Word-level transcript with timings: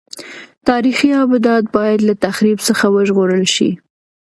تاریخي 0.69 1.09
ابدات 1.25 1.63
باید 1.75 1.99
له 2.07 2.13
تخریب 2.25 2.57
څخه 2.67 2.85
وژغورل 2.95 3.45
شي. 3.55 3.69